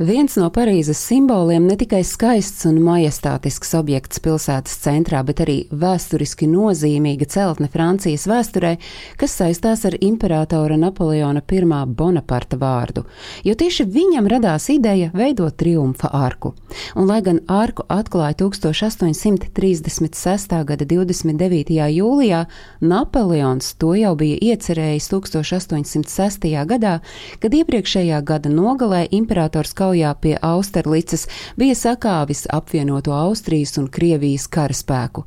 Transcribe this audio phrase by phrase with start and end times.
[0.00, 6.48] Viens no Parīzes simboliem ne tikai skaists un majestātisks objekts pilsētas centrā, bet arī vēsturiski
[6.48, 8.80] nozīmīga celtne Francijas vēsturē,
[9.20, 13.04] kas saistās ar imperatora Napoleona I Bonaparta vārdu,
[13.44, 16.56] jo tieši viņam radās ideja veidot triumfa arku.
[16.96, 20.64] Un, lai gan arku atklāja 1836.
[20.64, 21.76] gada 29.
[21.92, 22.48] jūlijā,
[22.80, 26.48] Napoleons to jau bija iecerējis 1806.
[26.72, 27.04] gadā,
[27.44, 31.26] kad iepriekšējā gada nogalē imperators Kaujā kaujā pie Austerlicas
[31.58, 35.24] bija sakāvis apvienoto Austrijas un Krievijas karaspēku.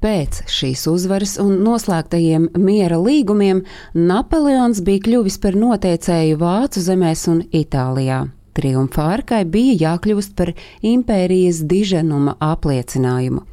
[0.00, 7.42] Pēc šīs uzvaras un noslēgtajiem miera līgumiem Napoleons bija kļuvis par noteicēju Vācu zemēs un
[7.52, 8.22] Itālijā.
[8.56, 13.44] Triumfā arkai bija jākļūst par impērijas diženuma apliecinājumu.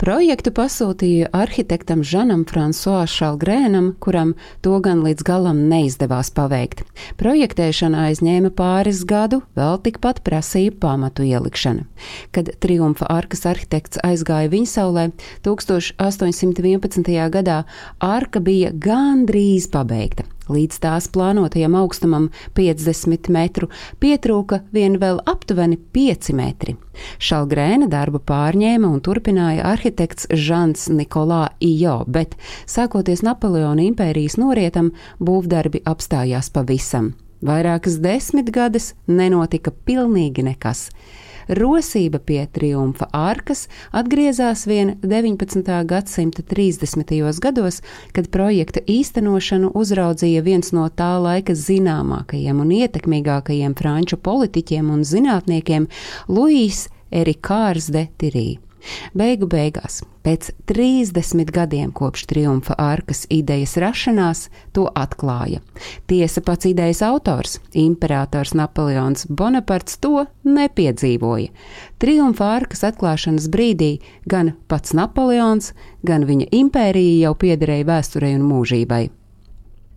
[0.00, 4.30] Projektu pasūtīja arhitektam Žanam Fransuā Šalgrēnam, kuram
[4.64, 6.80] to gan līdz galam neizdevās paveikt.
[7.20, 11.84] Projektēšana aizņēma pāris gadu, vēl tikpat prasīja pamatu ielikšana.
[12.32, 15.06] Kad triumfa arkas arhitekts aizgāja viņa saulē,
[15.44, 17.14] 1811.
[17.36, 17.60] gadā
[18.00, 20.29] arka bija gandrīz pabeigta.
[20.50, 23.68] Līdz tās plānotajam augstumam 50 metru
[24.02, 26.74] pietrūka vien vēl aptuveni 5 metri.
[27.22, 32.34] Šalgrēna darbu pārņēma un turpināja arhitekts Žants Nikolā Ijo, bet
[32.66, 34.90] sākoties Napoleona impērijas norietam,
[35.22, 37.12] būvdarbi apstājās pavisam.
[37.46, 40.88] Vairākas desmitgades nenotika pilnīgi nekas.
[41.50, 45.64] Rosība pie triumfa arkas atgriezās vien 19.
[45.90, 47.10] gadsimta 30.
[47.42, 47.80] gados,
[48.14, 55.90] kad projekta īstenošanu uzraudzīja viens no tā laika zināmākajiem un ietekmīgākajiem franču politiķiem un zinātniekiem-
[56.36, 58.69] Luīs Erikārs de Tirī.
[59.16, 65.60] Beigu beigās, pēc 30 gadiem kopš triumfa arkas idejas rašanās, to atklāja.
[66.10, 71.52] Tiesa pats idejas autors, imperators Napoleons Bonaparts, to nepiedzīvoja.
[72.00, 75.72] Triumfa arkas atklāšanas brīdī gan pats Napoleons,
[76.06, 79.08] gan viņa impērija jau piederēja vēsturei un mūžībai.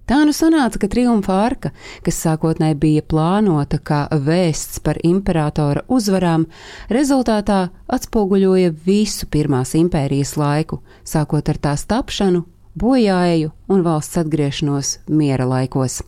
[0.03, 1.69] Tā nu sanāca, ka triumfa arka,
[2.03, 6.43] kas sākotnēji bija plānota kā vēsts par imperatora uzvarām,
[6.91, 12.43] rezultātā atspoguļoja visu Pirmās impērijas laiku, sākot ar tās tapšanu
[12.79, 16.01] bojāeju un valsts atgriešanos miera laikos.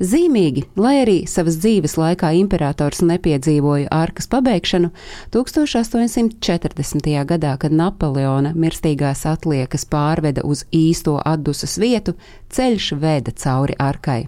[0.00, 4.90] Zīmīgi, lai arī savas dzīves laikā imperators nepiedzīvoja ārkas pabeigšanu,
[5.34, 7.12] 1840.
[7.32, 12.16] gadā, kad Napoleona mirstīgās atliekas pārveda uz īsto atdusas vietu,
[12.50, 14.26] ceļš veda cauri arkai.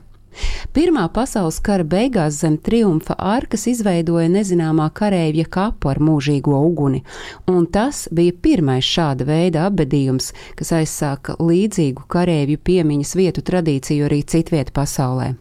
[0.77, 7.03] Pirmā pasaules kara beigās zem triumfa arkas izveidoja nezināmā kareivja kapu ar mūžīgo uguni,
[7.51, 14.23] un tas bija pirmais šāda veida apbedījums, kas aizsāka līdzīgu kareivju piemiņas vietu tradīciju arī
[14.23, 15.35] citviet pasaulē.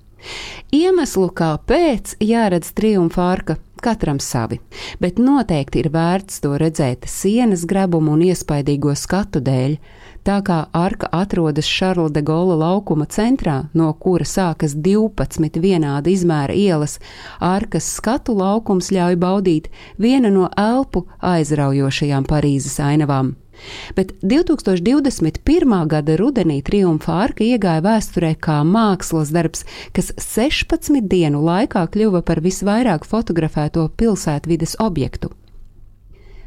[0.75, 4.59] Iemeslu, kāpēc jāredz triumfa arka, katram savi,
[4.99, 9.75] bet noteikti ir vērts to redzēt sienas grebumu un iespaidīgo skatu dēļ,
[10.27, 16.55] tā kā arka atrodas Šarla de Gola laukuma centrā, no kura sākas 12 vienāda izmēra
[16.55, 16.99] ielas,
[17.39, 23.35] arkas skatu laukums ļauj baudīt vienu no elpu aizraujošajām Parīzes ainavām.
[23.97, 25.87] Bet 2021.
[25.87, 32.43] gada rudenī triumfa arka iegāja vēsturē kā mākslas darbs, kas 16 dienu laikā kļuva par
[32.45, 35.33] visvairāk fotografēto pilsētvides objektu.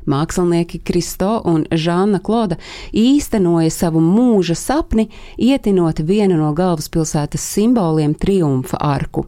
[0.06, 2.56] Mākslinieki Kristo un Žāna Kloda
[2.92, 5.08] īstenoja savu mūža sapni,
[5.38, 9.26] ietinot vienu no galvaspilsētas simboliem- triumfa arku.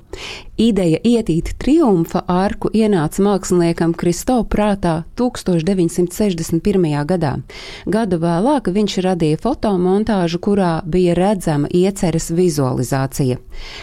[0.54, 7.02] Ideja ietīt triumfa arku ienāca māksliniekam Kristo prātā 1961.
[7.04, 7.42] gadā.
[7.86, 13.38] Gadu vēlāk viņš radīja fotomontāžu, kurā bija redzama ieceres vizualizācija.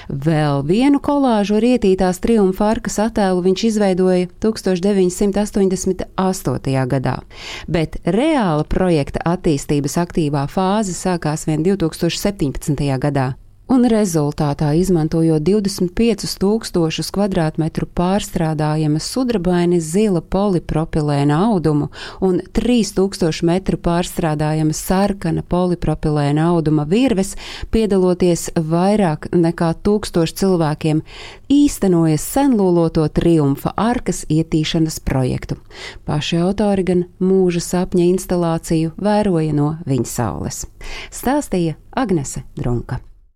[0.07, 7.17] Vēl vienu kolāžu ar ietītās triumfa arkas attēlu viņš izveidoja 1988 gadā,
[7.67, 12.75] bet reāla projekta attīstības aktīvā fāze sākās vien 2017.
[13.01, 13.31] gadā
[13.71, 21.87] un rezultātā izmantojot 25,000 km2 pārstrādājama sudrabaini zila polipropilēna audumu
[22.19, 27.37] un 3000 metru pārstrādājama sarkana polipropilēna auduma virves,
[27.71, 31.03] piedaloties vairāk nekā tūkstoši cilvēkiem,
[31.51, 35.59] īstenoja senlūloto triumfa arkas ietīšanas projektu.
[36.07, 40.65] Paši autori gan mūža sapņa instalāciju vēroja no viņa saules.
[41.11, 42.99] Stāstīja Agnese Drunka.